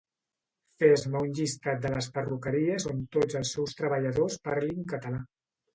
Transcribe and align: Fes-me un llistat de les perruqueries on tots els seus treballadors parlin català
Fes-me 0.83 1.21
un 1.25 1.35
llistat 1.41 1.83
de 1.85 1.93
les 1.97 2.09
perruqueries 2.17 2.89
on 2.95 3.07
tots 3.19 3.41
els 3.43 3.53
seus 3.59 3.81
treballadors 3.83 4.41
parlin 4.51 4.87
català 4.97 5.27